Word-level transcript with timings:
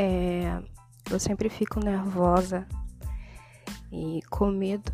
É, 0.00 0.62
eu 1.10 1.18
sempre 1.18 1.48
fico 1.48 1.80
nervosa 1.80 2.64
e 3.90 4.22
com 4.30 4.46
medo 4.46 4.92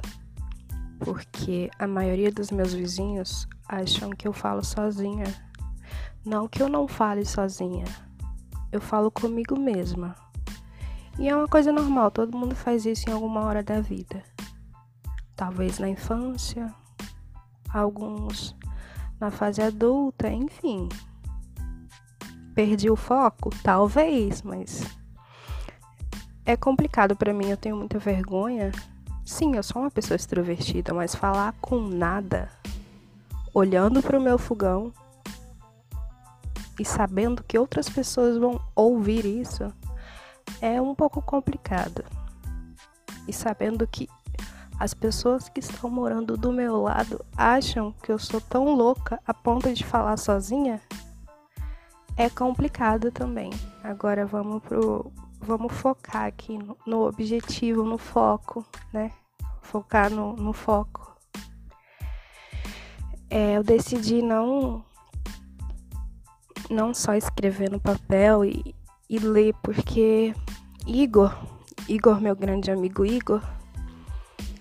porque 0.99 1.71
a 1.79 1.87
maioria 1.87 2.33
dos 2.33 2.51
meus 2.51 2.73
vizinhos 2.73 3.47
acham 3.69 4.09
que 4.09 4.27
eu 4.27 4.33
falo 4.33 4.65
sozinha. 4.65 5.27
Não 6.25 6.49
que 6.49 6.63
eu 6.63 6.71
não 6.71 6.89
fale 6.89 7.27
sozinha, 7.27 7.85
eu 8.73 8.81
falo 8.81 9.11
comigo 9.11 9.61
mesma. 9.61 10.17
E 11.19 11.29
é 11.29 11.37
uma 11.37 11.49
coisa 11.49 11.71
normal, 11.71 12.11
todo 12.11 12.39
mundo 12.39 12.57
faz 12.57 12.87
isso 12.87 13.11
em 13.11 13.13
alguma 13.13 13.43
hora 13.43 13.63
da 13.63 13.83
vida. 13.83 14.25
Talvez 15.37 15.79
na 15.79 15.91
infância, 15.91 16.75
alguns 17.69 18.57
na 19.21 19.31
fase 19.31 19.61
adulta, 19.61 20.31
enfim. 20.31 20.89
Perdi 22.55 22.89
o 22.89 22.97
foco? 22.97 23.51
Talvez, 23.63 24.43
mas 24.43 24.85
é 26.47 26.57
complicado 26.57 27.17
para 27.17 27.33
mim, 27.33 27.49
eu 27.49 27.57
tenho 27.57 27.77
muita 27.77 27.99
vergonha. 27.99 28.71
Sim, 29.25 29.57
eu 29.57 29.63
sou 29.63 29.83
uma 29.83 29.91
pessoa 29.91 30.17
extrovertida, 30.17 30.93
mas 30.93 31.15
falar 31.15 31.55
com 31.61 31.81
nada, 31.81 32.51
olhando 33.53 34.03
para 34.03 34.19
o 34.19 34.23
meu 34.23 34.39
fogão 34.39 34.93
e 36.79 36.85
sabendo 36.85 37.43
que 37.43 37.59
outras 37.59 37.89
pessoas 37.89 38.37
vão 38.37 38.61
ouvir 38.75 39.25
isso, 39.25 39.73
é 40.61 40.81
um 40.81 40.95
pouco 40.95 41.23
complicado. 41.23 42.05
E 43.27 43.33
sabendo 43.33 43.87
que 43.87 44.09
as 44.79 44.93
pessoas 44.93 45.49
que 45.49 45.61
estão 45.61 45.89
morando 45.89 46.37
do 46.37 46.53
meu 46.53 46.83
lado 46.83 47.25
acham 47.37 47.93
que 48.03 48.13
eu 48.13 48.19
sou 48.19 48.41
tão 48.41 48.75
louca 48.75 49.21
a 49.27 49.33
ponto 49.33 49.73
de 49.73 49.85
falar 49.85 50.17
sozinha, 50.17 50.81
é 52.17 52.29
complicado 52.29 53.11
também. 53.11 53.51
Agora 53.83 54.27
vamos 54.27 54.63
pro 54.63 55.13
vamos 55.41 55.73
focar 55.73 56.25
aqui 56.25 56.57
no, 56.57 56.77
no 56.87 57.07
objetivo, 57.07 57.85
no 57.85 57.99
foco, 57.99 58.65
né? 58.93 59.11
Focar 59.61 60.11
no, 60.11 60.35
no 60.35 60.53
foco. 60.53 61.15
É, 63.29 63.57
eu 63.57 63.63
decidi 63.63 64.23
não 64.23 64.85
não 66.71 66.95
só 66.95 67.15
escrever 67.15 67.71
no 67.71 67.79
papel 67.79 68.45
e, 68.45 68.75
e 69.09 69.19
ler, 69.19 69.55
porque 69.63 70.35
Igor, 70.87 71.37
Igor, 71.89 72.21
meu 72.21 72.35
grande 72.35 72.71
amigo 72.71 73.05
Igor, 73.05 73.43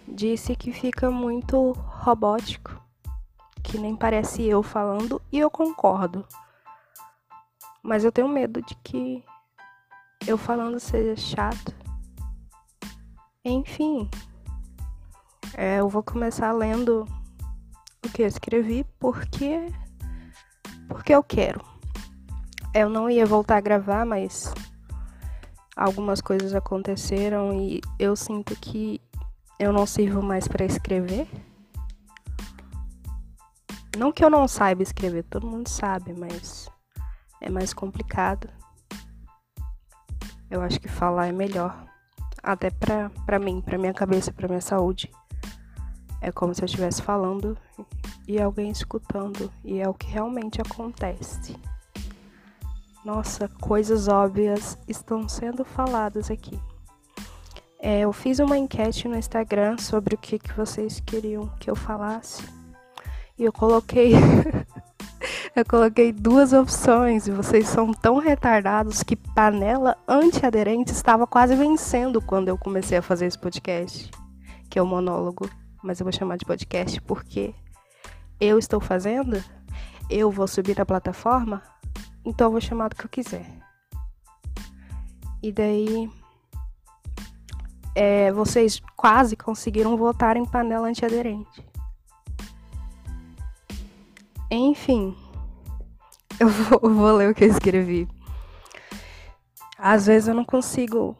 disse 0.08 0.56
que 0.56 0.72
fica 0.72 1.10
muito 1.10 1.72
robótico, 1.72 2.82
que 3.64 3.78
nem 3.78 3.96
parece 3.96 4.44
eu 4.44 4.62
falando, 4.62 5.22
e 5.32 5.40
eu 5.40 5.50
concordo. 5.50 6.26
Mas 7.84 8.06
eu 8.06 8.12
tenho 8.12 8.30
medo 8.30 8.62
de 8.62 8.76
que 8.76 9.24
eu 10.26 10.38
falando 10.38 10.80
seja 10.80 11.16
chato. 11.18 11.76
Enfim, 13.44 14.10
é, 15.54 15.82
eu 15.82 15.90
vou 15.90 16.02
começar 16.02 16.54
lendo 16.54 17.06
o 18.06 18.10
que 18.10 18.22
eu 18.22 18.28
escrevi 18.28 18.86
porque 18.98 19.68
porque 20.88 21.14
eu 21.14 21.22
quero. 21.22 21.62
Eu 22.74 22.90
não 22.90 23.10
ia 23.10 23.26
voltar 23.26 23.58
a 23.58 23.62
gravar, 23.62 24.06
mas 24.06 24.54
algumas 25.76 26.22
coisas 26.22 26.56
aconteceram 26.56 27.54
e 27.54 27.82
eu 28.00 28.16
sinto 28.16 28.56
que 28.56 29.02
eu 29.60 29.74
não 29.74 29.86
sirvo 29.86 30.22
mais 30.22 30.48
para 30.48 30.66
escrever. 30.66 31.28
Não 33.98 34.12
que 34.12 34.24
eu 34.24 34.30
não 34.30 34.48
saiba 34.48 34.82
escrever, 34.82 35.24
todo 35.24 35.46
mundo 35.46 35.68
sabe, 35.68 36.14
mas 36.14 36.68
é 37.44 37.50
mais 37.50 37.74
complicado. 37.74 38.50
Eu 40.50 40.62
acho 40.62 40.80
que 40.80 40.88
falar 40.88 41.28
é 41.28 41.32
melhor. 41.32 41.86
Até 42.42 42.70
pra, 42.70 43.10
pra 43.26 43.38
mim, 43.38 43.62
pra 43.62 43.78
minha 43.78 43.94
cabeça, 43.94 44.32
pra 44.32 44.48
minha 44.48 44.62
saúde. 44.62 45.12
É 46.22 46.32
como 46.32 46.56
se 46.56 46.62
eu 46.62 46.66
estivesse 46.66 47.02
falando 47.02 47.58
e 48.28 48.42
alguém 48.42 48.72
escutando. 48.72 49.52
E 49.64 49.80
é 49.80 49.88
o 49.88 49.94
que 49.94 50.08
realmente 50.08 50.62
acontece. 50.62 51.56
Nossa, 53.04 53.50
coisas 53.60 54.08
óbvias 54.08 54.78
estão 54.88 55.28
sendo 55.28 55.66
faladas 55.66 56.32
aqui. 56.32 56.58
É, 57.78 58.00
eu 58.00 58.14
fiz 58.14 58.40
uma 58.40 58.58
enquete 58.58 59.10
no 59.10 59.18
Instagram 59.18 59.78
sobre 59.78 60.16
o 60.16 60.18
que, 60.18 60.40
que 60.40 60.54
vocês 60.54 61.02
queriam 61.02 61.50
que 61.60 61.70
eu 61.70 61.76
falasse. 61.76 62.42
E 63.38 63.44
eu 63.44 63.52
coloquei 63.52 64.14
Eu 65.56 65.64
coloquei 65.64 66.12
duas 66.12 66.52
opções 66.52 67.28
e 67.28 67.32
vocês 67.32 67.68
são 67.68 67.94
tão 67.94 68.18
retardados 68.18 69.04
que 69.04 69.16
panela 69.16 69.96
antiaderente 70.08 70.92
estava 70.92 71.28
quase 71.28 71.56
vencendo 71.56 72.20
quando 72.20 72.48
eu 72.48 72.58
comecei 72.58 72.98
a 72.98 73.04
fazer 73.04 73.28
esse 73.28 73.38
podcast, 73.38 74.10
que 74.68 74.80
é 74.80 74.82
o 74.82 74.86
monólogo, 74.88 75.48
mas 75.84 76.00
eu 76.00 76.06
vou 76.06 76.12
chamar 76.12 76.38
de 76.38 76.46
podcast 76.46 77.00
porque 77.02 77.54
eu 78.42 78.58
estou 78.58 78.80
fazendo, 78.80 79.44
eu 80.10 80.32
vou 80.32 80.48
subir 80.48 80.76
na 80.76 80.88
plataforma, 80.88 81.62
então 82.26 82.48
eu 82.48 82.52
vou 82.54 82.62
chamar 82.62 82.88
do 82.88 82.96
que 82.96 83.06
eu 83.06 83.10
quiser. 83.10 83.46
E 85.40 85.52
daí 85.52 86.10
é, 87.94 88.32
vocês 88.32 88.82
quase 88.96 89.36
conseguiram 89.36 89.96
votar 89.98 90.36
em 90.36 90.48
panela 90.48 90.88
antiaderente. 90.88 91.64
Enfim, 94.50 95.16
eu 96.44 96.50
vou, 96.50 96.94
vou 96.94 97.16
ler 97.16 97.30
o 97.30 97.34
que 97.34 97.46
eu 97.46 97.50
escrevi. 97.50 98.08
Às 99.78 100.06
vezes 100.06 100.28
eu 100.28 100.36
não 100.36 100.46
consigo 100.46 101.18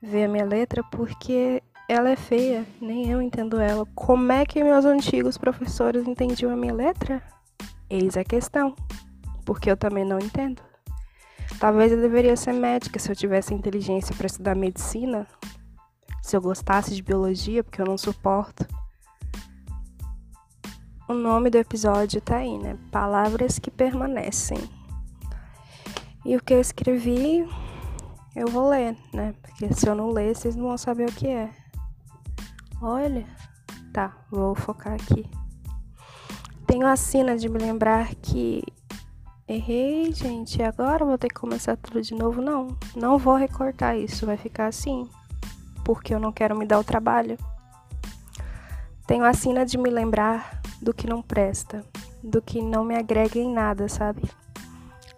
ver 0.00 0.24
a 0.24 0.28
minha 0.28 0.44
letra 0.44 0.82
porque 0.84 1.62
ela 1.88 2.10
é 2.10 2.16
feia, 2.16 2.66
nem 2.80 3.10
eu 3.10 3.20
entendo 3.20 3.60
ela. 3.60 3.86
Como 3.94 4.30
é 4.30 4.44
que 4.44 4.62
meus 4.62 4.84
antigos 4.84 5.38
professores 5.38 6.06
entendiam 6.06 6.52
a 6.52 6.56
minha 6.56 6.74
letra? 6.74 7.22
Eis 7.88 8.16
a 8.16 8.24
questão, 8.24 8.74
porque 9.44 9.70
eu 9.70 9.76
também 9.76 10.04
não 10.04 10.18
entendo. 10.18 10.62
Talvez 11.58 11.90
eu 11.90 12.00
deveria 12.00 12.36
ser 12.36 12.52
médica 12.52 12.98
se 12.98 13.10
eu 13.10 13.16
tivesse 13.16 13.54
inteligência 13.54 14.14
para 14.14 14.26
estudar 14.26 14.54
medicina, 14.54 15.26
se 16.22 16.36
eu 16.36 16.42
gostasse 16.42 16.94
de 16.94 17.02
biologia, 17.02 17.64
porque 17.64 17.80
eu 17.80 17.86
não 17.86 17.96
suporto. 17.96 18.66
O 21.08 21.14
nome 21.14 21.48
do 21.48 21.56
episódio 21.56 22.20
tá 22.20 22.36
aí, 22.36 22.58
né? 22.58 22.76
Palavras 22.92 23.58
que 23.58 23.70
permanecem. 23.70 24.58
E 26.22 26.36
o 26.36 26.42
que 26.42 26.52
eu 26.52 26.60
escrevi, 26.60 27.48
eu 28.36 28.46
vou 28.48 28.68
ler, 28.68 28.94
né? 29.14 29.34
Porque 29.40 29.72
se 29.72 29.88
eu 29.88 29.94
não 29.94 30.10
ler, 30.10 30.36
vocês 30.36 30.54
não 30.54 30.66
vão 30.66 30.76
saber 30.76 31.08
o 31.08 31.12
que 31.12 31.26
é. 31.26 31.48
Olha. 32.82 33.26
Tá, 33.90 34.18
vou 34.30 34.54
focar 34.54 34.92
aqui. 34.92 35.24
Tenho 36.66 36.86
a 36.86 36.94
sina 36.94 37.38
de 37.38 37.48
me 37.48 37.58
lembrar 37.58 38.14
que 38.16 38.62
errei, 39.48 40.12
gente. 40.12 40.62
Agora 40.62 41.06
vou 41.06 41.16
ter 41.16 41.28
que 41.28 41.40
começar 41.40 41.74
tudo 41.78 42.02
de 42.02 42.14
novo. 42.14 42.42
Não, 42.42 42.76
não 42.94 43.16
vou 43.16 43.34
recortar 43.34 43.96
isso. 43.96 44.26
Vai 44.26 44.36
ficar 44.36 44.66
assim. 44.66 45.08
Porque 45.82 46.14
eu 46.14 46.20
não 46.20 46.32
quero 46.32 46.54
me 46.54 46.66
dar 46.66 46.78
o 46.78 46.84
trabalho. 46.84 47.38
Tenho 49.06 49.24
a 49.24 49.32
sina 49.32 49.64
de 49.64 49.78
me 49.78 49.88
lembrar 49.88 50.57
do 50.80 50.94
que 50.94 51.06
não 51.06 51.22
presta, 51.22 51.84
do 52.22 52.40
que 52.40 52.62
não 52.62 52.84
me 52.84 52.96
agrega 52.96 53.38
em 53.38 53.52
nada, 53.52 53.88
sabe? 53.88 54.22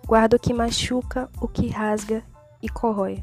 Guardo 0.07 0.35
o 0.35 0.39
que 0.39 0.53
machuca, 0.53 1.29
o 1.41 1.47
que 1.47 1.69
rasga 1.69 2.23
e 2.63 2.69
corrói. 2.69 3.23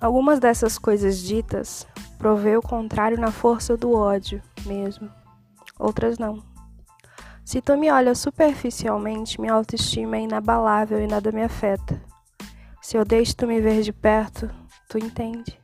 Algumas 0.00 0.38
dessas 0.38 0.78
coisas 0.78 1.18
ditas 1.18 1.86
provê 2.18 2.56
o 2.56 2.62
contrário 2.62 3.18
na 3.18 3.30
força 3.30 3.76
do 3.76 3.92
ódio 3.92 4.42
mesmo, 4.64 5.10
outras 5.78 6.18
não. 6.18 6.42
Se 7.44 7.60
tu 7.60 7.76
me 7.76 7.90
olha 7.90 8.14
superficialmente, 8.14 9.40
minha 9.40 9.52
autoestima 9.52 10.16
é 10.16 10.20
inabalável 10.20 11.00
e 11.00 11.06
nada 11.06 11.30
me 11.30 11.42
afeta. 11.42 12.02
Se 12.82 12.96
eu 12.96 13.04
deixo 13.04 13.36
tu 13.36 13.46
me 13.46 13.60
ver 13.60 13.82
de 13.82 13.92
perto, 13.92 14.50
tu 14.88 14.98
entende. 14.98 15.58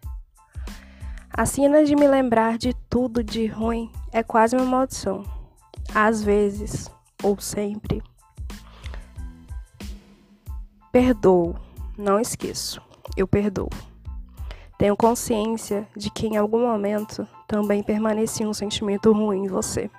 A 1.35 1.47
cena 1.47 1.83
de 1.83 1.97
me 1.97 2.07
lembrar 2.07 2.59
de 2.59 2.75
tudo 2.91 3.25
de 3.25 3.47
ruim 3.47 3.91
é 4.13 4.23
quase 4.23 4.55
uma 4.55 4.67
maldição. 4.67 5.25
Às 5.95 6.23
vezes, 6.23 6.91
ou 7.23 7.41
sempre. 7.41 8.03
Perdoo, 10.93 11.57
não 11.97 12.21
esqueço, 12.21 12.83
eu 13.17 13.27
perdoo. 13.27 13.71
Tenho 14.77 14.95
consciência 14.95 15.89
de 15.97 16.11
que 16.11 16.27
em 16.27 16.37
algum 16.37 16.67
momento 16.67 17.27
também 17.49 17.83
permanecia 17.83 18.47
um 18.47 18.53
sentimento 18.53 19.11
ruim 19.11 19.47
em 19.47 19.49
você. 19.49 19.91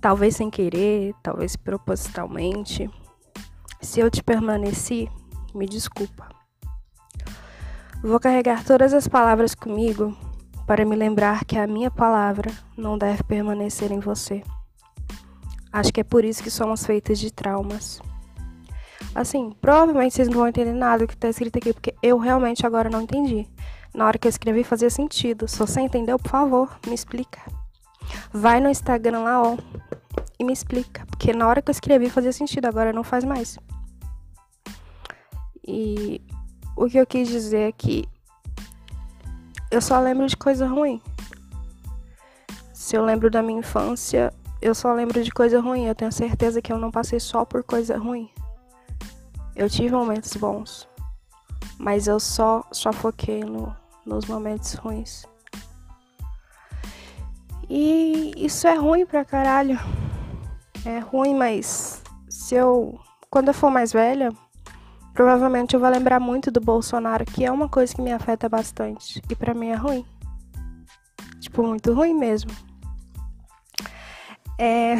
Talvez 0.00 0.34
sem 0.34 0.50
querer, 0.50 1.14
talvez 1.22 1.54
propositalmente. 1.54 2.90
Se 3.80 4.00
eu 4.00 4.10
te 4.10 4.20
permaneci, 4.20 5.08
me 5.54 5.64
desculpa. 5.64 6.41
Vou 8.02 8.18
carregar 8.18 8.64
todas 8.64 8.92
as 8.92 9.06
palavras 9.06 9.54
comigo 9.54 10.16
para 10.66 10.84
me 10.84 10.96
lembrar 10.96 11.44
que 11.44 11.56
a 11.56 11.68
minha 11.68 11.88
palavra 11.88 12.50
não 12.76 12.98
deve 12.98 13.22
permanecer 13.22 13.92
em 13.92 14.00
você. 14.00 14.42
Acho 15.72 15.92
que 15.92 16.00
é 16.00 16.04
por 16.04 16.24
isso 16.24 16.42
que 16.42 16.50
somos 16.50 16.84
feitas 16.84 17.20
de 17.20 17.30
traumas. 17.30 18.02
Assim, 19.14 19.54
provavelmente 19.60 20.16
vocês 20.16 20.26
não 20.26 20.38
vão 20.38 20.48
entender 20.48 20.72
nada 20.72 21.04
do 21.04 21.08
que 21.08 21.16
tá 21.16 21.28
escrito 21.28 21.58
aqui, 21.58 21.72
porque 21.72 21.94
eu 22.02 22.18
realmente 22.18 22.66
agora 22.66 22.90
não 22.90 23.02
entendi. 23.02 23.46
Na 23.94 24.04
hora 24.06 24.18
que 24.18 24.26
eu 24.26 24.30
escrevi 24.30 24.64
fazia 24.64 24.90
sentido. 24.90 25.46
Se 25.46 25.56
você 25.56 25.80
entendeu, 25.80 26.18
por 26.18 26.28
favor, 26.28 26.76
me 26.88 26.94
explica. 26.94 27.40
Vai 28.32 28.60
no 28.60 28.68
Instagram 28.68 29.20
lá, 29.20 29.42
ó, 29.42 29.56
e 30.40 30.44
me 30.44 30.52
explica. 30.52 31.06
Porque 31.06 31.32
na 31.32 31.46
hora 31.46 31.62
que 31.62 31.70
eu 31.70 31.72
escrevi 31.72 32.10
fazia 32.10 32.32
sentido, 32.32 32.66
agora 32.66 32.92
não 32.92 33.04
faz 33.04 33.22
mais. 33.22 33.58
E 35.64 36.20
o 36.76 36.88
que 36.88 36.98
eu 36.98 37.06
quis 37.06 37.28
dizer 37.28 37.68
é 37.68 37.72
que 37.72 38.08
eu 39.70 39.80
só 39.80 39.98
lembro 40.00 40.26
de 40.26 40.36
coisa 40.36 40.66
ruim. 40.66 41.00
Se 42.72 42.96
eu 42.96 43.04
lembro 43.04 43.30
da 43.30 43.42
minha 43.42 43.60
infância, 43.60 44.32
eu 44.60 44.74
só 44.74 44.92
lembro 44.92 45.22
de 45.22 45.30
coisa 45.30 45.60
ruim. 45.60 45.86
Eu 45.86 45.94
tenho 45.94 46.12
certeza 46.12 46.60
que 46.60 46.72
eu 46.72 46.78
não 46.78 46.90
passei 46.90 47.18
só 47.18 47.44
por 47.44 47.64
coisa 47.64 47.96
ruim. 47.96 48.30
Eu 49.56 49.68
tive 49.68 49.94
momentos 49.94 50.34
bons, 50.36 50.88
mas 51.78 52.06
eu 52.06 52.18
só 52.18 52.64
só 52.72 52.92
foquei 52.92 53.40
no, 53.44 53.74
nos 54.04 54.26
momentos 54.26 54.74
ruins. 54.74 55.24
E 57.68 58.32
isso 58.36 58.66
é 58.66 58.74
ruim 58.74 59.06
pra 59.06 59.24
caralho. 59.24 59.78
É 60.84 60.98
ruim, 60.98 61.34
mas 61.34 62.02
se 62.28 62.54
eu. 62.54 62.98
Quando 63.30 63.48
eu 63.48 63.54
for 63.54 63.70
mais 63.70 63.92
velha, 63.92 64.30
provavelmente 65.12 65.74
eu 65.74 65.80
vou 65.80 65.88
lembrar 65.88 66.20
muito 66.20 66.50
do 66.50 66.60
Bolsonaro, 66.60 67.24
que 67.24 67.44
é 67.44 67.50
uma 67.50 67.68
coisa 67.68 67.94
que 67.94 68.02
me 68.02 68.12
afeta 68.12 68.48
bastante. 68.48 69.22
E 69.28 69.34
pra 69.34 69.54
mim 69.54 69.68
é 69.68 69.74
ruim. 69.74 70.04
Tipo, 71.40 71.62
muito 71.62 71.92
ruim 71.92 72.14
mesmo. 72.14 72.50
É. 74.58 74.96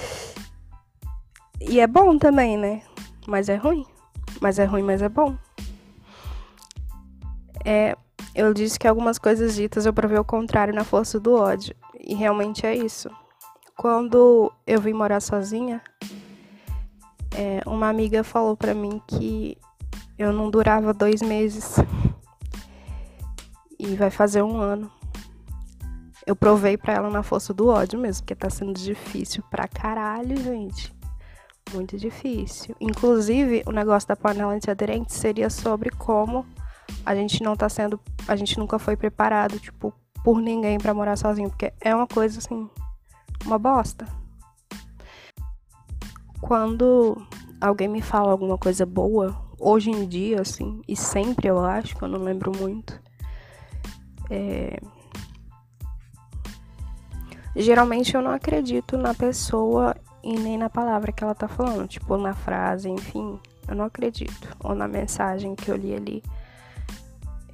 e 1.60 1.80
é 1.80 1.86
bom 1.86 2.18
também, 2.18 2.56
né? 2.56 2.82
Mas 3.26 3.48
é 3.48 3.56
ruim. 3.56 3.86
Mas 4.40 4.58
é 4.58 4.64
ruim, 4.64 4.82
mas 4.82 5.02
é 5.02 5.08
bom. 5.08 5.36
É, 7.64 7.96
eu 8.34 8.54
disse 8.54 8.78
que 8.78 8.86
algumas 8.86 9.18
coisas 9.18 9.54
ditas 9.54 9.84
eu 9.84 9.92
provei 9.92 10.18
o 10.18 10.24
contrário 10.24 10.74
na 10.74 10.84
força 10.84 11.18
do 11.18 11.34
ódio. 11.34 11.74
E 11.98 12.14
realmente 12.14 12.64
é 12.64 12.74
isso. 12.74 13.10
Quando 13.76 14.52
eu 14.66 14.80
vim 14.80 14.92
morar 14.92 15.20
sozinha, 15.20 15.82
é, 17.38 17.62
uma 17.64 17.88
amiga 17.88 18.24
falou 18.24 18.56
para 18.56 18.74
mim 18.74 19.00
que 19.06 19.56
eu 20.18 20.32
não 20.32 20.50
durava 20.50 20.92
dois 20.92 21.22
meses. 21.22 21.76
E 23.78 23.94
vai 23.94 24.10
fazer 24.10 24.42
um 24.42 24.56
ano. 24.60 24.90
Eu 26.26 26.34
provei 26.34 26.76
pra 26.76 26.94
ela 26.94 27.08
na 27.08 27.22
força 27.22 27.54
do 27.54 27.68
ódio 27.68 27.96
mesmo, 27.96 28.22
porque 28.22 28.34
tá 28.34 28.50
sendo 28.50 28.72
difícil 28.72 29.44
pra 29.48 29.68
caralho, 29.68 30.36
gente. 30.36 30.92
Muito 31.72 31.96
difícil. 31.96 32.74
Inclusive, 32.80 33.62
o 33.66 33.70
negócio 33.70 34.08
da 34.08 34.16
panela 34.16 34.52
antiaderente 34.52 35.14
seria 35.14 35.48
sobre 35.48 35.90
como 35.90 36.44
a 37.06 37.14
gente 37.14 37.40
não 37.40 37.54
tá 37.54 37.68
sendo. 37.68 38.00
A 38.26 38.34
gente 38.34 38.58
nunca 38.58 38.80
foi 38.80 38.96
preparado, 38.96 39.60
tipo, 39.60 39.94
por 40.24 40.40
ninguém 40.40 40.76
para 40.76 40.92
morar 40.92 41.16
sozinho. 41.16 41.50
Porque 41.50 41.72
é 41.80 41.94
uma 41.94 42.08
coisa 42.08 42.40
assim. 42.40 42.68
Uma 43.46 43.60
bosta. 43.60 44.17
Quando 46.40 47.20
alguém 47.60 47.88
me 47.88 48.00
fala 48.00 48.30
alguma 48.30 48.56
coisa 48.56 48.86
boa, 48.86 49.36
hoje 49.58 49.90
em 49.90 50.06
dia, 50.06 50.40
assim, 50.40 50.80
e 50.86 50.96
sempre 50.96 51.48
eu 51.48 51.58
acho, 51.58 51.96
que 51.96 52.02
eu 52.02 52.08
não 52.08 52.20
lembro 52.20 52.52
muito. 52.56 53.00
É... 54.30 54.80
Geralmente 57.56 58.14
eu 58.14 58.22
não 58.22 58.30
acredito 58.30 58.96
na 58.96 59.14
pessoa 59.14 59.96
e 60.22 60.38
nem 60.38 60.56
na 60.56 60.70
palavra 60.70 61.10
que 61.10 61.24
ela 61.24 61.34
tá 61.34 61.48
falando, 61.48 61.88
tipo, 61.88 62.16
na 62.16 62.34
frase, 62.34 62.88
enfim, 62.88 63.40
eu 63.66 63.74
não 63.74 63.84
acredito. 63.84 64.56
Ou 64.62 64.74
na 64.74 64.86
mensagem 64.86 65.54
que 65.54 65.70
eu 65.70 65.76
li 65.76 65.94
ali 65.94 66.22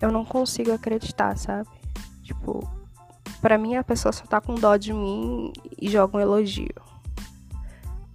eu 0.05 0.13
não 0.13 0.25
consigo 0.25 0.73
acreditar, 0.73 1.37
sabe? 1.37 1.69
Tipo, 2.23 2.69
para 3.41 3.59
mim 3.59 3.77
a 3.77 3.85
pessoa 3.85 4.13
só 4.13 4.25
tá 4.25 4.41
com 4.41 4.55
dó 4.55 4.77
de 4.77 4.93
mim 4.93 5.53
e 5.81 5.89
joga 5.89 6.17
um 6.17 6.21
elogio. 6.21 6.75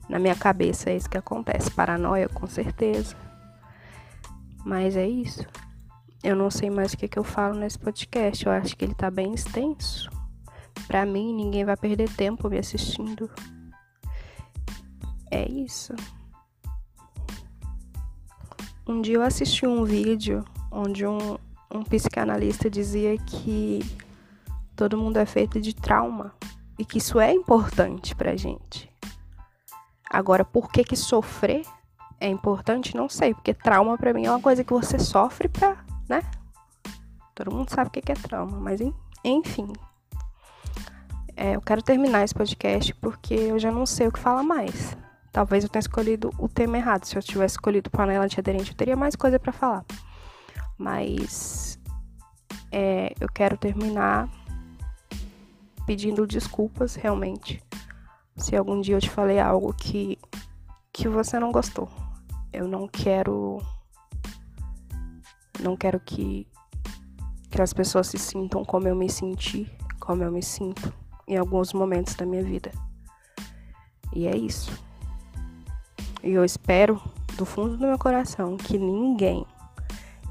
Na 0.09 0.17
minha 0.17 0.35
cabeça 0.35 0.89
é 0.89 0.97
isso 0.97 1.09
que 1.09 1.17
acontece. 1.17 1.69
Paranoia, 1.69 2.27
com 2.27 2.47
certeza. 2.47 3.15
Mas 4.65 4.97
é 4.97 5.07
isso. 5.07 5.45
Eu 6.23 6.35
não 6.35 6.49
sei 6.49 6.69
mais 6.69 6.93
o 6.93 6.97
que, 6.97 7.07
que 7.07 7.19
eu 7.19 7.23
falo 7.23 7.53
nesse 7.53 7.77
podcast. 7.77 8.45
Eu 8.45 8.51
acho 8.51 8.75
que 8.75 8.83
ele 8.83 8.95
tá 8.95 9.11
bem 9.11 9.33
extenso. 9.33 10.09
Pra 10.87 11.05
mim, 11.05 11.33
ninguém 11.33 11.63
vai 11.63 11.77
perder 11.77 12.09
tempo 12.09 12.49
me 12.49 12.57
assistindo. 12.57 13.29
É 15.29 15.47
isso. 15.47 15.93
Um 18.87 19.01
dia 19.01 19.15
eu 19.15 19.21
assisti 19.21 19.67
um 19.67 19.85
vídeo 19.85 20.43
onde 20.71 21.05
um, 21.05 21.37
um 21.71 21.83
psicanalista 21.83 22.67
dizia 22.67 23.15
que 23.19 23.79
todo 24.75 24.97
mundo 24.97 25.17
é 25.17 25.25
feito 25.27 25.61
de 25.61 25.75
trauma 25.75 26.33
e 26.79 26.83
que 26.83 26.97
isso 26.97 27.19
é 27.19 27.31
importante 27.31 28.15
pra 28.15 28.35
gente. 28.35 28.89
Agora, 30.09 30.43
por 30.43 30.71
que 30.71 30.83
que 30.83 30.95
sofrer 30.95 31.65
é 32.19 32.27
importante? 32.27 32.95
Não 32.95 33.07
sei, 33.07 33.33
porque 33.33 33.53
trauma 33.53 33.97
pra 33.97 34.13
mim 34.13 34.25
é 34.25 34.31
uma 34.31 34.41
coisa 34.41 34.63
que 34.63 34.73
você 34.73 34.97
sofre 34.97 35.47
pra, 35.47 35.77
né? 36.07 36.21
Todo 37.35 37.53
mundo 37.53 37.69
sabe 37.69 37.87
o 37.87 37.91
que 37.91 38.11
é 38.11 38.15
trauma, 38.15 38.59
mas 38.59 38.81
enfim. 39.23 39.71
É, 41.35 41.55
eu 41.55 41.61
quero 41.61 41.81
terminar 41.81 42.23
esse 42.23 42.33
podcast 42.33 42.93
porque 42.95 43.33
eu 43.33 43.57
já 43.57 43.71
não 43.71 43.85
sei 43.85 44.07
o 44.07 44.11
que 44.11 44.19
falar 44.19 44.43
mais. 44.43 44.97
Talvez 45.31 45.63
eu 45.63 45.69
tenha 45.69 45.79
escolhido 45.79 46.33
o 46.37 46.49
tema 46.49 46.77
errado. 46.77 47.05
Se 47.05 47.15
eu 47.15 47.23
tivesse 47.23 47.53
escolhido 47.53 47.89
panela 47.89 48.25
antiaderente, 48.25 48.71
eu 48.71 48.77
teria 48.77 48.95
mais 48.95 49.15
coisa 49.15 49.39
para 49.39 49.53
falar. 49.53 49.85
Mas 50.77 51.79
é, 52.71 53.13
eu 53.19 53.29
quero 53.29 53.57
terminar 53.57 54.27
pedindo 55.85 56.27
desculpas 56.27 56.95
realmente. 56.95 57.63
Se 58.39 58.55
algum 58.55 58.81
dia 58.81 58.95
eu 58.95 59.01
te 59.01 59.09
falei 59.09 59.39
algo 59.39 59.73
que, 59.73 60.17
que 60.91 61.07
você 61.07 61.37
não 61.39 61.51
gostou. 61.51 61.89
Eu 62.51 62.67
não 62.67 62.87
quero. 62.87 63.61
Não 65.59 65.75
quero 65.75 65.99
que, 65.99 66.47
que 67.49 67.61
as 67.61 67.73
pessoas 67.73 68.07
se 68.07 68.17
sintam 68.17 68.63
como 68.63 68.87
eu 68.87 68.95
me 68.95 69.09
senti, 69.09 69.69
como 69.99 70.23
eu 70.23 70.31
me 70.31 70.41
sinto 70.41 70.93
em 71.27 71.37
alguns 71.37 71.73
momentos 71.73 72.15
da 72.15 72.25
minha 72.25 72.43
vida. 72.43 72.71
E 74.13 74.25
é 74.25 74.35
isso. 74.35 74.71
E 76.23 76.31
eu 76.31 76.43
espero 76.45 76.99
do 77.35 77.45
fundo 77.45 77.77
do 77.77 77.85
meu 77.85 77.99
coração 77.99 78.55
que 78.57 78.77
ninguém 78.77 79.45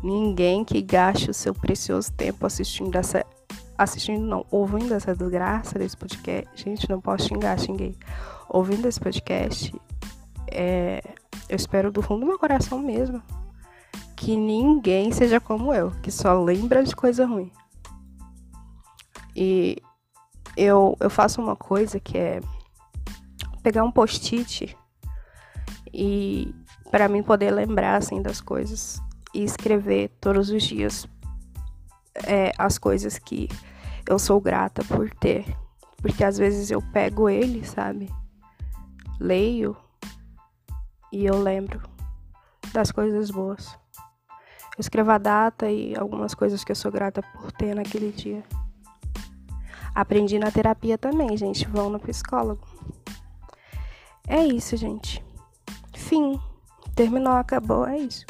Ninguém 0.02 0.64
que 0.64 0.80
gaste 0.80 1.30
o 1.30 1.34
seu 1.34 1.52
precioso 1.52 2.12
tempo 2.12 2.46
assistindo 2.46 2.94
essa. 2.96 3.24
Assistindo, 3.78 4.26
não, 4.26 4.44
ouvindo 4.50 4.92
essa 4.92 5.14
desgraça 5.14 5.78
desse 5.78 5.96
podcast. 5.96 6.50
Gente, 6.56 6.90
não 6.90 7.00
posso 7.00 7.28
xingar, 7.28 7.58
xinguei. 7.58 7.96
Ouvindo 8.48 8.86
esse 8.86 8.98
podcast, 8.98 9.72
é, 10.50 11.00
eu 11.48 11.56
espero 11.56 11.92
do 11.92 12.02
fundo 12.02 12.20
do 12.20 12.26
meu 12.26 12.38
coração 12.38 12.80
mesmo 12.80 13.22
que 14.18 14.36
ninguém 14.36 15.12
seja 15.12 15.38
como 15.38 15.72
eu, 15.72 15.92
que 16.02 16.10
só 16.10 16.42
lembra 16.42 16.82
de 16.82 16.94
coisa 16.94 17.24
ruim. 17.24 17.52
E 19.34 19.78
eu, 20.56 20.96
eu 20.98 21.08
faço 21.08 21.40
uma 21.40 21.54
coisa 21.54 22.00
que 22.00 22.18
é 22.18 22.40
pegar 23.62 23.84
um 23.84 23.92
post-it 23.92 24.76
e 25.94 26.52
para 26.90 27.08
mim 27.08 27.22
poder 27.22 27.52
lembrar 27.52 27.96
assim 27.96 28.20
das 28.20 28.40
coisas 28.40 29.00
e 29.32 29.44
escrever 29.44 30.10
todos 30.20 30.50
os 30.50 30.64
dias 30.64 31.06
é, 32.26 32.52
as 32.58 32.78
coisas 32.78 33.18
que 33.18 33.48
eu 34.08 34.18
sou 34.18 34.40
grata 34.40 34.82
por 34.84 35.10
ter. 35.10 35.44
Porque 35.98 36.24
às 36.24 36.38
vezes 36.38 36.70
eu 36.70 36.80
pego 36.80 37.28
ele, 37.28 37.64
sabe? 37.64 38.08
Leio 39.20 39.76
e 41.12 41.24
eu 41.24 41.40
lembro 41.40 41.80
das 42.72 42.92
coisas 42.92 43.30
boas. 43.30 43.76
Eu 44.76 44.80
escrevo 44.80 45.10
a 45.10 45.18
data 45.18 45.68
e 45.68 45.96
algumas 45.96 46.34
coisas 46.34 46.62
que 46.62 46.70
eu 46.70 46.76
sou 46.76 46.92
grata 46.92 47.22
por 47.22 47.50
ter 47.50 47.74
naquele 47.74 48.12
dia. 48.12 48.44
Aprendi 49.94 50.38
na 50.38 50.50
terapia 50.50 50.96
também, 50.96 51.36
gente. 51.36 51.66
Vão 51.66 51.90
no 51.90 51.98
psicólogo. 51.98 52.64
É 54.28 54.44
isso, 54.44 54.76
gente. 54.76 55.24
Fim. 55.94 56.40
Terminou, 56.94 57.32
acabou, 57.32 57.86
é 57.86 57.98
isso. 57.98 58.24